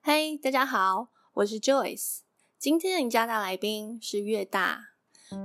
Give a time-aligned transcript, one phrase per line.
[0.00, 2.20] 嘿，hey, 大家好，我是 Joyce。
[2.58, 4.78] 今天的赢家大来宾是越大。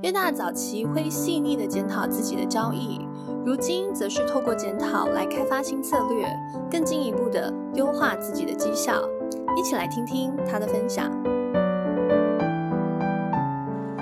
[0.01, 2.99] 越大早期会细腻的检讨自己的交易，
[3.45, 6.25] 如今则是透过检讨来开发新策略，
[6.71, 9.01] 更进一步的优化自己的绩效。
[9.57, 11.11] 一起来听听他的分享。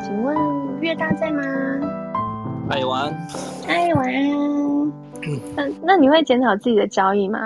[0.03, 1.41] 请问越大在吗？
[2.69, 3.27] 哎，晚安。
[3.67, 4.91] 哎，晚安。
[5.55, 7.39] 那那你会检讨自己的交易吗？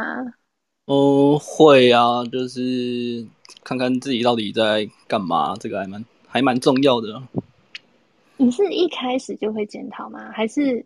[0.86, 3.26] 哦，会啊，就是
[3.64, 7.22] 看看自己到底在干嘛，这个还蛮还蛮重要的。
[8.38, 10.32] 你是一开始就会检讨吗？
[10.32, 10.86] 还是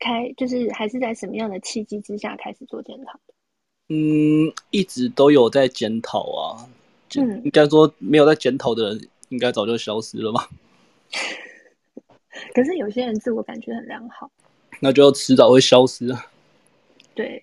[0.00, 3.20] 开就是还是在什么样的契机之下开始做检讨？
[3.88, 6.66] 嗯，一直都有在检讨啊。
[7.16, 10.48] 嗯，应该说没有在检讨的人，应该早就消失了吧？
[12.54, 14.28] 可是有些人自我感觉很良好，
[14.80, 16.26] 那就迟早会消失啊。
[17.14, 17.40] 对。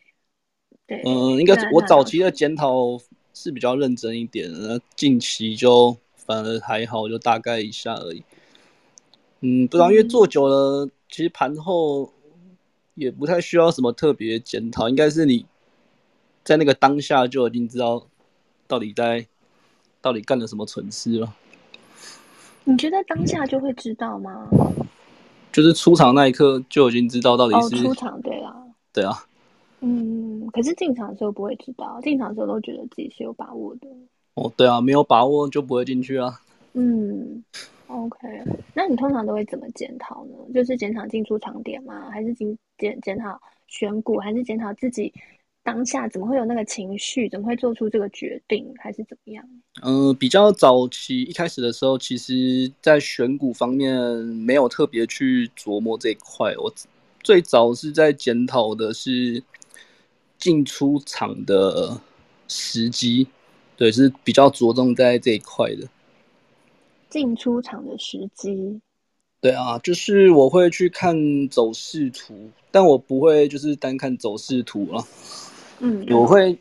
[0.88, 2.98] 对嗯，应该我早期的检讨
[3.34, 8.24] 是比较认真一点，那近期就反而还好，就大概一下而已。
[9.42, 12.12] 嗯，不知道，因为做久了，嗯、其实盘后
[12.96, 15.46] 也不太需要什么特别检讨，应该是你
[16.44, 18.08] 在那个当下就已经知道
[18.66, 19.28] 到底在
[20.02, 21.36] 到底干了什么蠢事了。
[22.64, 24.50] 你觉得当下就会知道吗？
[25.52, 28.56] 就是出场那一刻就已经知道到底是、哦、出场对啊，
[28.94, 29.26] 对啊。
[29.80, 33.88] 嗯，可是进场的时候不会知道，进场的时候都觉得自己是有把握的。
[34.34, 36.42] 哦，对啊，没有把握就不会进去啊。
[36.74, 37.44] 嗯
[37.88, 38.28] ，OK，
[38.74, 40.34] 那你通常都会怎么检讨呢？
[40.54, 42.10] 就是检讨进出场点吗？
[42.10, 44.18] 还是检检检讨选股？
[44.18, 45.14] 还是检讨自己
[45.64, 47.30] 当下怎么会有那个情绪？
[47.30, 48.72] 怎么会做出这个决定？
[48.80, 49.44] 还是怎么样？
[49.84, 56.56] 嗯、呃，比较早期一开始的时候，其实在选股方面没有特别去琢磨这一块。
[56.58, 56.72] 我
[57.24, 59.44] 最早是在检讨的是。
[60.38, 62.00] 进出场的
[62.48, 63.28] 时机，
[63.76, 65.88] 对，是比较着重在这一块的。
[67.10, 68.80] 进出场的时机，
[69.42, 75.04] 对啊，就是我会去看走势图，但我不会就是单看走势图啊。
[75.80, 76.58] 嗯，我会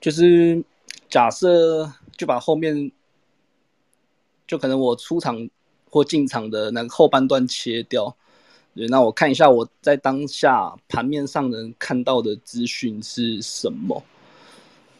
[0.00, 0.62] 就是
[1.08, 2.90] 假设就把后面
[4.46, 5.48] 就可能我出场
[5.90, 8.14] 或进场的那个后半段切掉。
[8.78, 14.00] 对，那我看一下我在当下盘面上能看到的资讯是什么？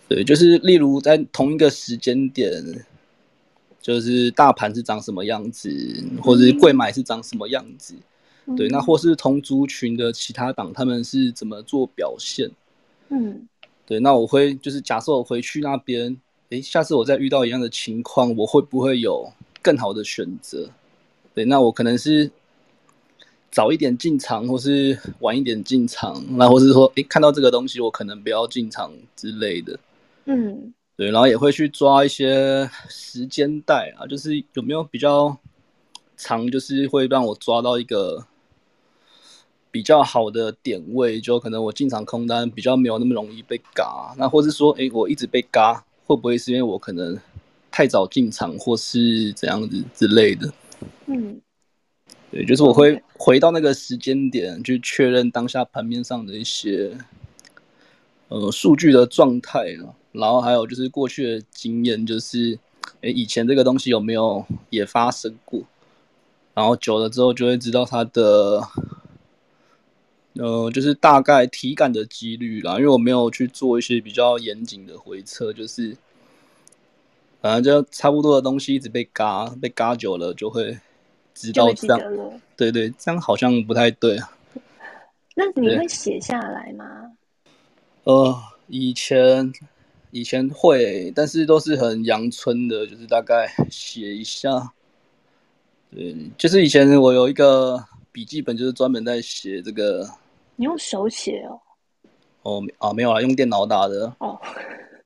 [0.09, 2.51] 对，就是例如在同一个时间点，
[3.81, 5.71] 就是大盘是长什么样子，
[6.21, 7.95] 或者是贵买是长什么样子？
[8.47, 12.51] 嗯、对，那或是同族群的其他党他们是怎么做表现？
[13.11, 13.47] 嗯，
[13.87, 20.69] 对，那我会就是假设我回去那边，诶，下次我再遇到一样的情况，我会不会有更好的选择？
[21.33, 22.29] 对，那我可能是。
[23.51, 29.79] 早一点进场，或是晚一点进场，那或是说，诶，看到这个东西，我可能不要进场之类的。
[30.27, 35.37] 嗯，对，然后也会去抓一些时间带啊，就是有没有比较
[36.17, 38.27] 长，就是会让我抓到一个
[39.71, 44.15] 比较好的点位，就可能我进场空单比较没有那么容易被嘎。
[44.19, 47.19] 那或是说，诶，我一直被嘎，会不会是因为我可能
[47.71, 50.53] 太早进场，或是怎样子之类的？
[51.07, 51.41] 嗯。
[52.31, 56.97] 对，就是我会回到那个时间点去确认当下盘面上的一些
[58.29, 59.65] 呃数据的状态，
[60.13, 62.59] 然后还有就是过去的经验，就是
[63.01, 65.63] 诶以前这个东西有没有也发生过，
[66.53, 68.63] 然后久了之后就会知道它的
[70.35, 75.97] 呃就是大概体感的几率啦，因为我没有去做一些比较严谨的回测，就是
[77.41, 80.79] 反正就差不多的东西一直被嘎，被嘎久了就会。
[81.39, 82.01] 知道这样，
[82.57, 84.31] 对对，这样好像不太对啊。
[85.37, 87.13] 那你会写下来吗？
[88.03, 89.53] 呃，以前
[90.11, 94.73] 以前会，但是都是很阳春的，就是大概写一下。
[95.95, 100.09] 对，就是以前我有一个笔记本，就是专门在写这个。
[100.57, 101.61] 你用手写哦？
[102.43, 104.13] 哦啊，没有啊，用电脑打的。
[104.19, 104.37] 哦。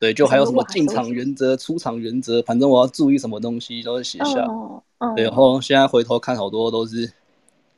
[0.01, 4.47] 对， 就还有什么进场原则、出场原则，反正我要注意什么东西都会写下。
[4.47, 4.72] 哦
[5.03, 7.11] 哦、然后现在回头看，好多都是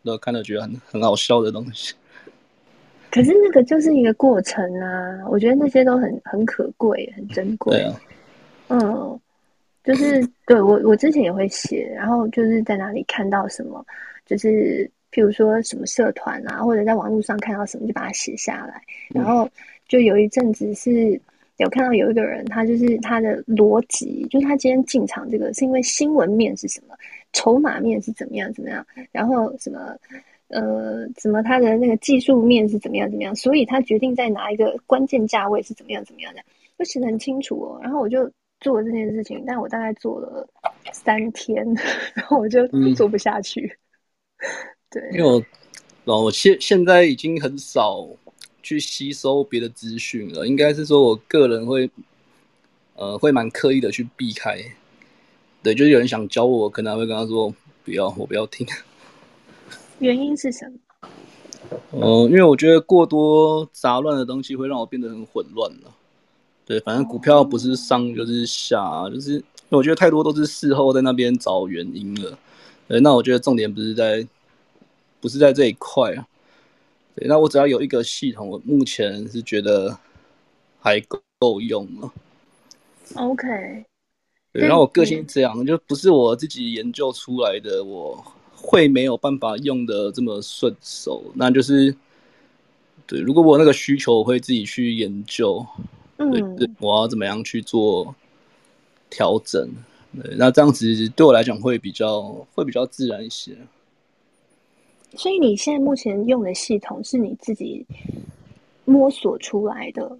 [0.04, 1.94] 都看了觉得很很好笑的东西。
[3.10, 7.78] 可是那个就是一个过程啊，我觉得那些都很很可贵、很珍贵。
[7.78, 7.98] 对啊。
[8.68, 9.18] 嗯，
[9.82, 13.82] 就是对我我之前也会写，然后就是在哪里看到什么，
[14.26, 18.82] 就是譬如说什么社团啊，或者在网络上看到什么，就把它写下来。
[19.08, 19.48] 然后
[19.88, 21.18] 就有一阵子是。
[21.58, 26.96] 有看到有一个人，他就是他的逻辑，就是他今天进场这个是因为新闻面是什么，
[27.32, 29.96] 筹码面是怎么样怎么样，然后什么
[30.48, 36.42] 呃什么他的那个技术面是怎么样怎么样，所以他决定在哪一个关键价位是怎么样怎么样的，
[36.78, 37.78] 就写的很清楚哦。
[37.80, 38.28] 然后我就
[38.60, 40.46] 做这件事情，但我大概做了
[40.92, 41.64] 三天，
[42.14, 43.78] 然后我就做不下去。
[44.38, 44.48] 嗯、
[44.90, 45.44] 对，因为
[46.04, 48.06] 我，我现现在已经很少
[48.64, 51.88] 去吸收别的资讯了，应该是说我个人会，
[52.96, 54.58] 呃，会蛮刻意的去避开。
[55.62, 58.66] 对，就是有人想教我，可能会跟他说不要，我不要听。
[59.98, 61.08] 原因是什么？
[61.92, 65.94] 嗯、呃，因为我觉得过多杂乱的东西会让我变得很混乱了。
[66.64, 72.38] 对，反正股票不是上就是下，就是我觉得太多都是事后在那边找原因了。
[72.88, 74.26] 对，那我觉得重点不是在，
[75.20, 76.26] 不是在这一块啊。
[77.16, 79.96] 对，那我只要有一个系统，我目前是觉得
[80.80, 81.00] 还
[81.38, 82.12] 够用了。
[83.14, 83.84] OK。
[84.52, 88.24] 对，然后我个性这样，就不是我自己研究出来的，我
[88.54, 91.24] 会没有办法用的这么顺手。
[91.34, 91.94] 那就是，
[93.06, 95.66] 对，如果我那个需求，我会自己去研究。
[96.18, 98.14] 嗯，对，我要怎么样去做
[99.10, 99.68] 调整？
[100.22, 102.22] 对，那这样子对我来讲会比较
[102.54, 103.56] 会比较自然一些。
[105.16, 107.86] 所以你现在目前用的系统是你自己
[108.84, 110.18] 摸索出来的？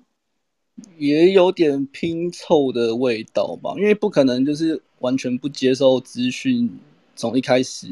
[0.99, 6.69] 也有点拼凑的味道吧，因为不可能就是完全不接受资讯，
[7.14, 7.88] 从一开始。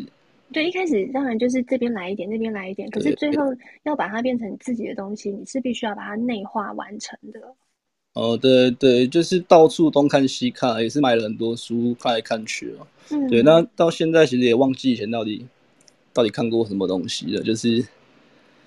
[0.53, 3.45] 对，一开始当然就是这边来一点，那边来一点，可是最后
[3.85, 7.41] 要把它变成自己的东西，你是必须要把它内化完成的。
[8.15, 12.87] 哦，对对，就是到处东看西看，也是买了很多书看来看去哦。
[13.11, 15.47] 嗯，对，那到现在其实也忘记以前到底
[16.13, 17.85] 到底看过什么东西了，就是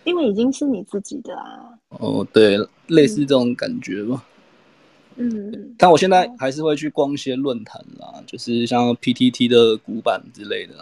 [0.03, 1.69] 因为已经是你自己的啊。
[1.89, 2.57] 哦，对，
[2.88, 4.25] 类似这种感觉吧。
[5.18, 10.74] 嗯，但我现在还是会去逛一些论坛啦，就是像 PTT 的古板之类的。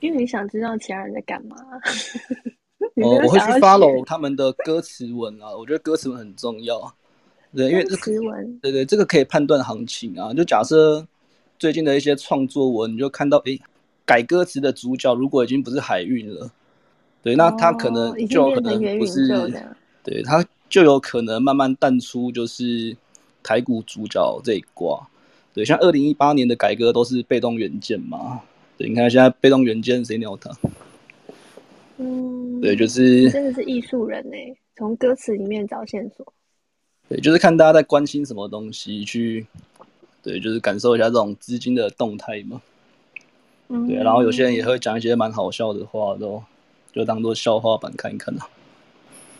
[0.00, 1.56] 因为你想知道其他人在干嘛。
[2.96, 6.92] 哦，我会去 follow 他们的歌词文啊，我觉得歌词文很重要。
[7.54, 8.12] 对，因为这个，
[8.60, 10.34] 对对，这个可以判断行情啊。
[10.34, 11.06] 就假设
[11.58, 13.58] 最近的一些创作文，你就看到，哎，
[14.12, 16.50] 改歌词的主角如果已经不是海运了，
[17.22, 19.26] 对，那他可能就可能不是，
[20.04, 22.94] 对，他就有可能慢慢淡出，就是
[23.42, 25.08] 台股主角这一挂。
[25.54, 28.42] 对，像二零一八年的改革都是被动元件嘛。
[28.76, 30.50] 对，你看现在被动元件谁鸟他？
[31.96, 34.36] 嗯，对，就是真的是艺术人呢，
[34.76, 36.34] 从歌词里面找线索。
[37.08, 39.46] 对，就是看大家在关心什么东西，去
[40.22, 42.60] 对，就是感受一下这种资金的动态嘛。
[43.72, 46.42] 嗯，对，然后有些人也会讲一些蛮好笑的话，都
[46.92, 48.46] 就当做笑话版看一看啊。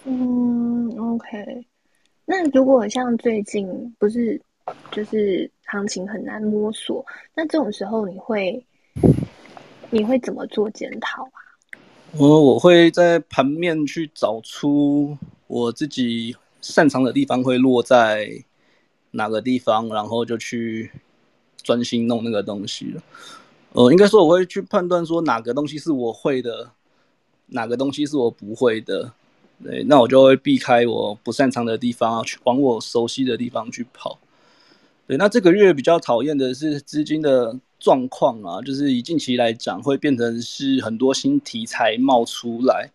[0.05, 1.67] 嗯，OK。
[2.25, 4.41] 那如果像最近不是
[4.91, 8.65] 就是行情很难摸索，那这种时候你会
[9.91, 11.37] 你会怎么做检讨啊？
[12.17, 16.35] 我我会在盘面去找出我自己。
[16.65, 18.31] 擅长的地方会落在
[19.11, 20.89] 哪个地方，然后就去
[21.61, 23.03] 专心弄那个东西了。
[23.75, 26.71] 呃，应该说我会去判断说哪个东西是我会的，
[27.47, 29.13] 哪个东西是我不会的。
[29.65, 34.19] 对，那我就会避开我不擅长的地方，去往我熟悉的地方去跑。
[35.07, 42.91] 对，那这个月比较讨厌的是资金的状况啊，就是以近期来讲，会变成是很多新题材冒出来。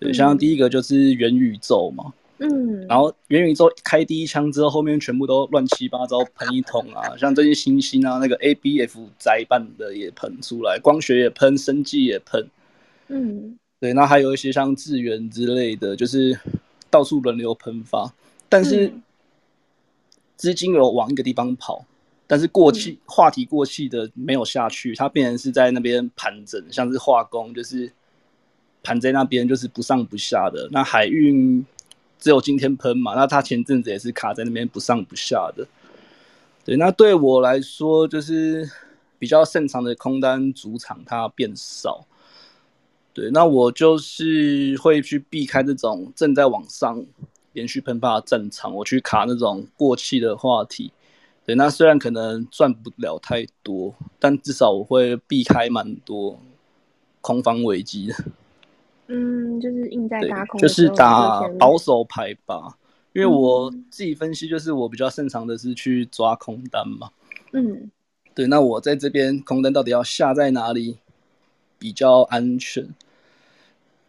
[0.00, 2.12] 对，像第一个就是元宇宙嘛。
[2.42, 12.48] 嗯，然后元宇宙开第一枪之后，后面全部都乱七八糟喷一通啊，像这些星星啊，那个 ABF 载板的也喷出来，光学也喷，生技也喷，
[13.08, 16.40] 嗯，对，那还有一些像智源之类的，就是
[16.88, 18.10] 到处轮流喷发，
[18.48, 18.90] 但是
[20.36, 21.84] 资金有往一个地方跑，
[22.26, 27.92] 但是过气、嗯、话题过气的没有下去，它变成是在那边盘整，像是化工就是
[28.82, 31.62] 盘在那边就是不上不下的，那海运。
[32.20, 35.66] 只有今天喷嘛，那他前阵子也是卡在那边不上不下的。
[36.64, 38.70] 对，那对我来说就是
[39.18, 42.06] 比较擅长的空单主场它变少。
[43.12, 47.04] 对，那我就是会去避开这种正在往上
[47.54, 50.92] 连续喷发的战场，我去卡那种过气的话题。
[51.44, 56.38] 对，那虽然可能赚不了太多，但至少我会避开蛮多
[57.20, 58.14] 空方危机的。
[59.12, 62.78] 嗯，就是硬在打空，就是打保守牌吧。
[63.12, 67.10] 因为我自己分析，就是我比较擅长的是去抓空单嘛。
[67.52, 67.90] 嗯，
[68.34, 68.46] 对。
[68.46, 70.96] 那我在这边空单到底要下在哪里
[71.76, 72.88] 比较安全？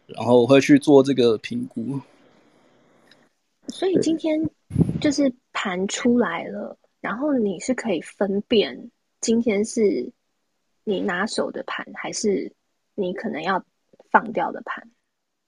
[0.06, 1.98] 然后我会去做这个评估。
[3.66, 4.40] 所以今天
[5.00, 8.90] 就是盘出来了，然后你是可以分辨
[9.20, 10.12] 今天是
[10.84, 12.52] 你拿手的盘，还是
[12.94, 13.64] 你可能要
[14.12, 14.86] 放掉的盘。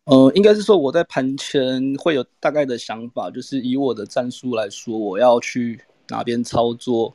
[0.06, 7.14] 呃，应该是说我在盘前会有大概的想法，就是以我的战术来说，我要去哪边操作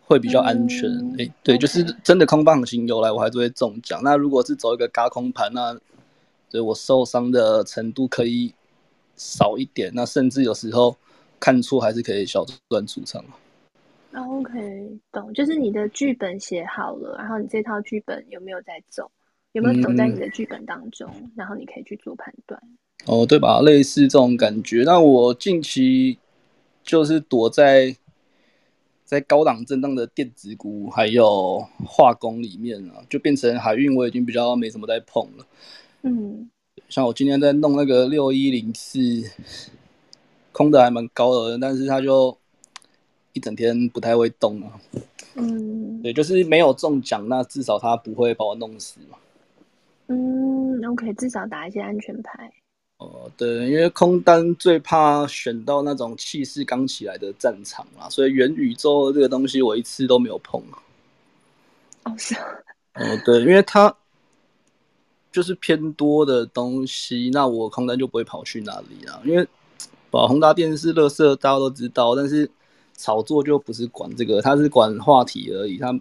[0.00, 0.90] 会比较安全。
[1.18, 4.00] 哎、对.就是真的空棒型有来，我还是会中奖。
[4.02, 5.78] 那如果是走一个嘎空盘，那
[6.50, 8.52] 对我受伤的程度可以
[9.16, 9.90] 少一点。
[9.94, 10.94] 那甚至有时候
[11.40, 13.24] 看错还是可以小赚出场。
[14.14, 19.10] OK，懂，就是你的剧本写好了，然后你这套剧本有没有在走？
[19.56, 21.10] 有没有走在你的剧本当中？
[21.14, 22.60] 嗯、然后你可以去做判断。
[23.06, 23.62] 哦，对吧？
[23.62, 24.82] 类似这种感觉。
[24.84, 26.18] 那我近期
[26.84, 27.96] 就是躲在
[29.02, 35.46] 在高档震荡的电子股还有化工里面啊，就变成海运，我已经比较没什么在碰了。
[36.02, 36.50] 嗯，
[36.90, 38.98] 像我今天在弄那个六一零四，
[40.52, 42.36] 空的还蛮高的，但是它就
[43.32, 44.78] 一整天不太会动啊。
[45.36, 49.16] 嗯，对，就是没有中奖，那至少它不会把我弄死嘛。
[50.08, 52.52] 嗯，OK，至少打一些安全牌。
[52.98, 60.62] 哦，对，因为空单最怕选到那种气势刚起来的战场啦，所以元宇宙这个东西我一次都没有碰。
[62.04, 62.46] 哦，是啊。
[62.94, 63.94] 哦，对，因为它
[65.30, 69.20] 就是偏多的东西，那我空单就不会跑去那里啊。
[69.24, 69.46] 因为
[70.10, 72.50] 把宏达电视乐色，大家都知道，但是
[72.96, 75.92] 炒作就不是管这个，它是管话题而已，它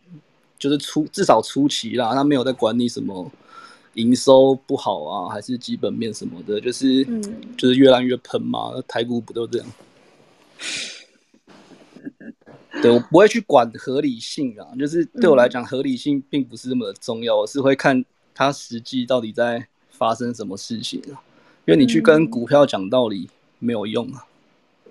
[0.57, 3.29] 就是初至少初期啦，它没有在管你什么。
[3.95, 7.21] 营收不好啊，还是基本面什么的，就是、嗯、
[7.57, 8.71] 就是越烂越喷嘛。
[8.87, 9.67] 台股不都这样？
[12.81, 17.37] 对，我不会去管合理性啊，就是对我来讲，合理性并不是那么重要。
[17.37, 21.21] 我是会看它实际到底在发生什么事情啊。
[21.65, 24.25] 因为你去跟股票讲道理没有用啊。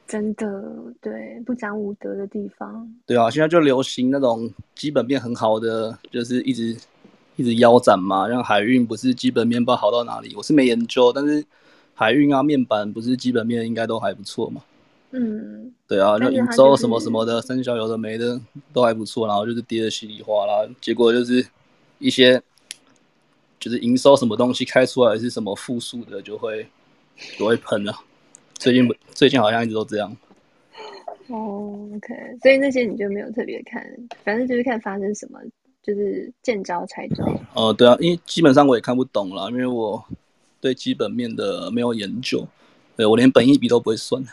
[0.08, 2.92] 真的，对，不讲武德的地方。
[3.06, 6.76] 对啊，现在就流行那种基本面很好的，就是一直。
[7.37, 11.45] 一直腰斩嘛，让海运不是基本面不知道好到哪里，我是没研究，但是
[11.95, 14.62] 海运啊面板不是基本面应该都还不错嘛。
[15.11, 18.41] 嗯，对啊，就营收什么什么的，生肖有的没的
[18.73, 21.47] 都还不错，然后就是跌的稀里哗啦，结果就是
[21.99, 22.43] 一些
[23.61, 26.67] 就是营收什么东西开出来是什么负数的，就会
[27.38, 27.95] 就会喷了。
[28.55, 30.17] 最近最近好像一直都这样。
[31.29, 33.83] 哦，OK，所以那些你就没有特别看，
[34.25, 35.38] 反正就是看发生什么。
[35.85, 37.23] 就是见招拆招。
[37.53, 40.03] 哦、呃，对啊，因为基本上我也看不懂了，因为我
[40.61, 42.49] 对基本面的没有研究，
[42.97, 44.25] 对我连本一笔都不会算。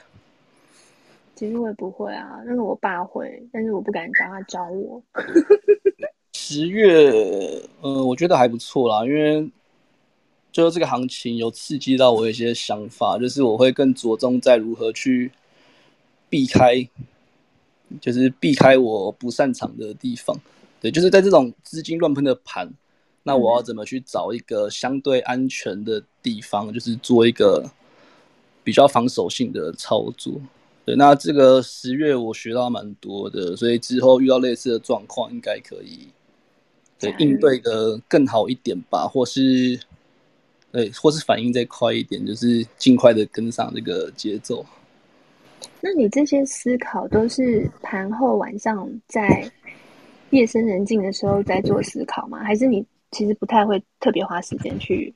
[1.36, 5.04] 其实我也不会啊，但是我爸会，但是我不敢找他教我。
[6.34, 9.50] 十月，呃，我觉得还不错啦，因为
[10.52, 15.32] 就是这个行情有刺激到我一些想法，就是我会更着重在如何去
[16.30, 16.88] 避开，
[18.00, 20.38] 就是避开我不擅长的地方。
[20.82, 22.68] 对，就是在这种资金乱喷的盘，
[23.22, 27.70] 那我要怎么去找一个相对安全的地方，就是做一个
[28.64, 30.34] 比较防守性的操作。
[30.84, 36.08] 对，那这个十月我学到蛮多的，所以之后遇到类似的状况，应该可以
[36.98, 39.80] 对应对的更好一点吧，或是
[40.72, 44.66] 对，或是反应再快一点，就是尽快的跟上这个节奏。
[45.80, 49.52] 那你这些思考都是盘后晚上在？
[50.32, 52.40] 夜深人静的时候在做思考吗？
[52.44, 55.14] 还是你其实不太会特别花时间去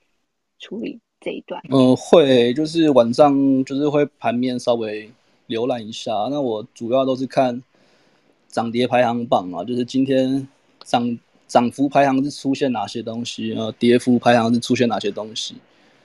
[0.60, 1.62] 处理这一段？
[1.70, 5.10] 嗯、呃，会，就是晚上就是会盘面稍微
[5.48, 6.12] 浏览一下。
[6.30, 7.62] 那我主要都是看
[8.50, 10.48] 涨跌排行榜啊，就是今天
[10.84, 11.18] 涨
[11.48, 15.56] 涨幅排行是出现哪些东西，然后跌幅排行是出现哪些东西。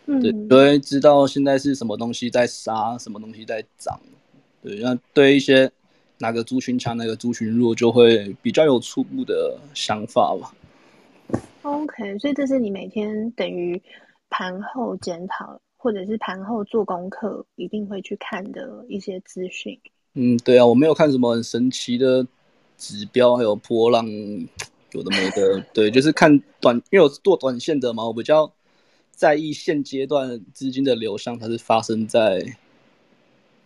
[0.07, 4.00] 嗯，对，所以知道现在是什么东西在杀，什么东西在涨。
[4.62, 5.71] 对，那对一些。
[6.23, 10.55] 哪个族群强，哪个族群弱，就会比较有初步的想法吧。
[11.62, 13.81] OK，所以这是你每天等于
[14.29, 19.81] 盘后检讨，或者是盘后做功课，一定会去看的一些资讯。
[20.12, 22.27] 嗯，对啊，我没有看什么很神奇的
[22.77, 24.07] 指标，还有波浪，
[24.93, 25.65] 有的没的。
[25.73, 28.53] 对，就是看短，因为我是做短线的嘛，我比较
[29.11, 32.45] 在意现阶段资金的流向，它是发生在。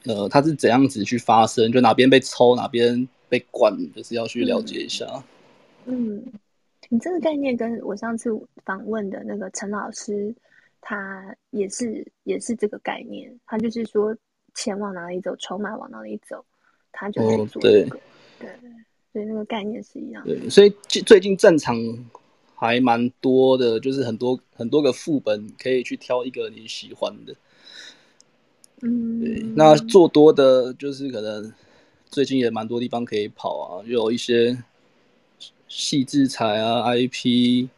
[0.04, 1.72] 呃，它是怎样子去发生？
[1.72, 5.06] 就哪边被抽，哪边被灌，就是要去了解一下。
[5.86, 6.22] 嗯，
[6.88, 8.30] 你这个概念跟我上次
[8.64, 10.34] 访问的那个陈老师，
[10.80, 13.34] 他也是也是这个概念。
[13.46, 14.14] 他就是说，
[14.54, 16.44] 钱往哪里走，筹码往哪里走，
[16.92, 17.98] 他就在做这个。
[18.38, 18.50] 对，对，
[19.12, 20.34] 所以那个概念是一样的。
[20.34, 21.76] 对，所以最近战场
[22.54, 27.34] 还蛮多的，就是很多很多个副本可以去挑一个你喜欢的。
[28.84, 31.50] 嗯，对，那做多的，就是可能
[32.06, 34.62] 最近也蛮多地方可以跑啊，有一些
[35.66, 37.68] 细制裁啊，IP，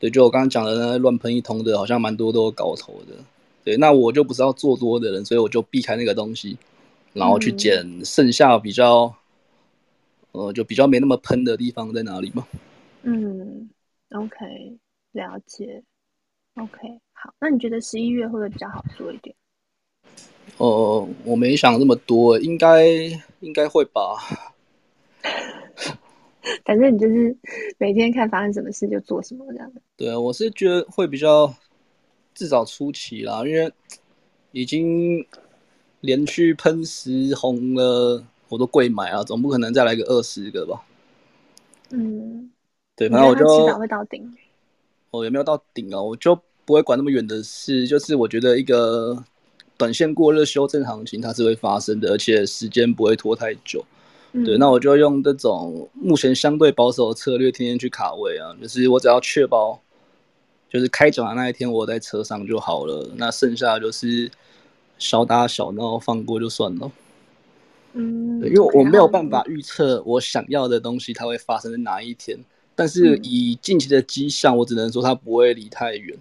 [0.00, 3.14] 对，就我刚刚讲的那乱喷一通的，好像蛮多都有搞头的。
[3.64, 6.58] 对，那我就不是要做多的人，所以我就避开那个东西，
[7.12, 9.14] 然后去捡剩下比较
[10.32, 12.46] 呃，就比较没那么喷的地方在哪里嘛？
[13.02, 13.70] 嗯
[14.10, 14.78] ，OK，
[15.12, 15.82] 了解。
[16.54, 19.34] OK，好，那你觉得十一月会不会比较好做一点？
[20.58, 22.84] 哦、呃，我没想那么多，应该
[23.40, 24.16] 应该会吧。
[26.64, 27.36] 反正你就是
[27.78, 29.80] 每天看发生什么事就做什么这样的。
[29.96, 31.54] 对啊，我是觉得会比较
[32.34, 33.70] 至少初期啦，因为
[34.52, 35.24] 已经
[36.00, 40.82] 连续喷十红了，我都贵买啊，总不可能再来个二十个吧。
[41.90, 42.50] 嗯，
[42.96, 44.34] 对，反正我就迟早会到顶。
[45.10, 46.00] 哦，有没有到顶啊？
[46.00, 49.22] 我就不会管那么远的事，就是我觉得一个
[49.78, 53.82] 短线过热修正行情它是会发生的，而且时间不会拖太久。
[54.32, 59.80] 嗯、对，那我就用这种目前相对保守的策略，天天去卡位啊，就是我只要确保，
[60.68, 64.30] 就是开奖的那一天我在车上就好了，那剩下就是
[64.98, 66.92] 小打小闹放过就算了。
[67.94, 72.38] 嗯，因为我没有办法预测我想要的东西它会发生在哪一天。
[72.74, 76.20] 但是以近期的迹象，我只能说它不会离太远，嗯，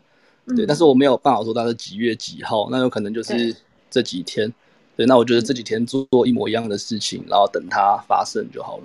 [0.55, 0.65] 对。
[0.65, 3.55] 但是我没有办法说它是几月几号，那有可能就是
[3.89, 4.47] 这几天，
[4.95, 5.05] 对。
[5.05, 8.83] 对，那我觉得这几天做做一模一样的事情，然后等它发生就好了。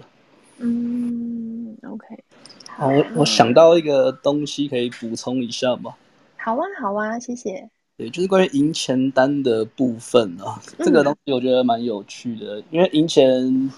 [0.58, 2.06] 嗯，OK。
[2.68, 5.94] 好，我我想到一个东西可以补充一下吗？
[6.36, 7.68] 好啊，好啊，谢谢。
[7.96, 13.70] 对，就是关于赢钱单的部分啊，这个东西我觉得蛮有趣的，嗯，因为赢钱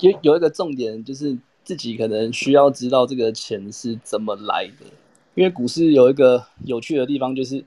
[0.00, 1.36] 有有一个重点就是。
[1.64, 4.86] 自己可能需要知道这个钱是怎么来的，
[5.34, 7.64] 因为股市有一个有趣的地方，就是，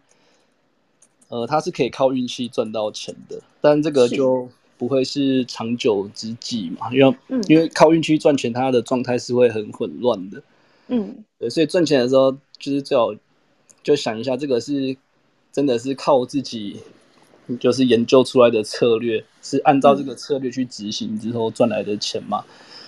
[1.29, 10.43] 呃，它是可以靠运气赚到钱的，但这个就不会是长久之计嘛，因为、嗯、因为靠运气赚钱，它的状态是会很混乱的，
[10.89, 13.13] 嗯，对，所以赚钱的时候，就是最好
[13.81, 14.95] 就想一下，这个是
[15.51, 16.81] 真的是靠自己，
[17.60, 22.43] 就是研究出来的策略，是按照这个策略去执行之后赚来的钱嘛。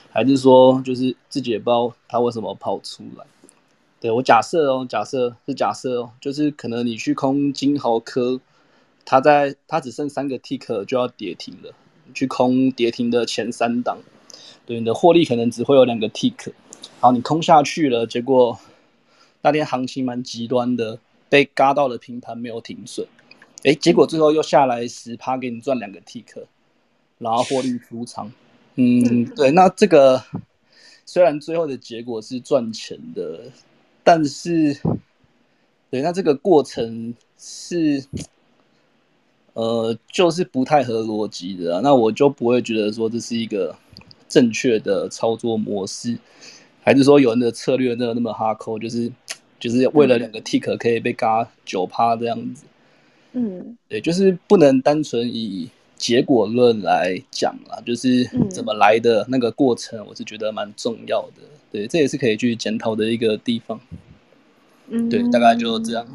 [0.09, 3.25] 还是说，就是自己也不知道它为什么跑出来。
[3.99, 8.39] 对，我假设哦，假设是假设哦，就是可能你去空金豪科，
[9.05, 11.73] 它在它只剩三个 tick 就要跌停了，
[12.13, 13.97] 去空跌停的前三档，
[14.65, 16.51] 对，你的获利可能只会有两个 tick，
[16.99, 18.59] 好，你空下去了，结果
[19.41, 23.07] 那天行情蛮极端的，被嘎到了平盘没有停损，
[23.63, 26.43] 哎，结果最后又下来十趴给你赚两个 tick，
[27.17, 28.31] 然后获利出场。
[28.75, 30.23] 嗯，对，那这个
[31.03, 33.51] 虽然最后的结果是赚钱的，
[34.07, 34.73] 但是，
[35.91, 38.05] 对，那这个过程是，
[39.51, 41.81] 呃，就是不太合逻辑的啊。
[41.83, 43.75] 那我就不会觉得说这是一个
[44.29, 46.17] 正确的操作模式，
[46.81, 49.11] 还是说有人的策略那么那么哈扣，就是
[49.59, 52.63] 就是为了两个 tick 可以被嘎九趴这样子。
[53.33, 55.69] 嗯，对，就是不能单纯以。
[55.97, 61.41] 结果论来讲啦，就是怎么来的那个过程，我是觉得蛮重要的。
[61.41, 61.57] 嗯。
[61.71, 63.81] 对，这也是可以去检讨的一个地方。
[64.89, 66.05] 嗯，对，大概就这样。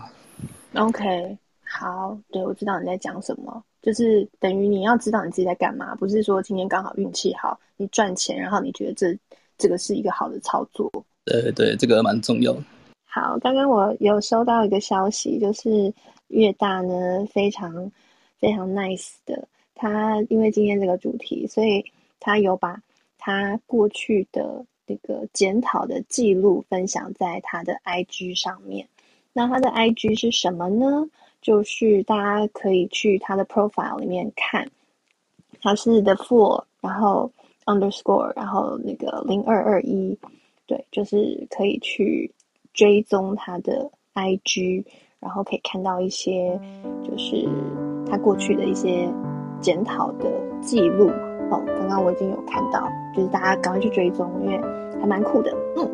[0.75, 9.19] OK，好，对，我知道你在讲什么，就是等于你要知道你自己在干嘛，不是说今天刚好运气好，你赚钱，然后你觉得这
[9.59, 10.91] 这个是一个好的操作。
[11.25, 12.63] 对对，这个蛮重要的。
[13.05, 15.93] 好，刚刚我有收到一个消息，就是
[16.29, 17.93] 越大呢，非常
[18.39, 19.47] 非常 nice 的。
[19.75, 21.85] 他因为今天这个主题，所以
[22.19, 22.81] 他有把
[23.19, 24.65] 他过去的
[25.03, 28.87] 这个检讨的记录分享在他的 IG 上面。
[29.33, 31.09] 那他的 IG 是什么呢？
[31.41, 34.69] 就是大家可以去他的 profile 里面看，
[35.61, 37.31] 他是 The Fool，然后
[37.65, 40.19] underscore，然后那个零二二一，
[40.67, 42.31] 对，就是可以去
[42.75, 44.85] 追踪他的 IG，
[45.21, 46.61] 然后可以看到一些
[47.03, 47.49] 就是
[48.11, 49.09] 他过去的一些。
[49.61, 50.29] 检讨的
[50.61, 51.07] 记录
[51.53, 54.61] 哦，刚刚我已经有看到，就是大家赶快去追踪，因为
[55.03, 55.53] 还蛮酷的。
[55.77, 55.91] 嗯，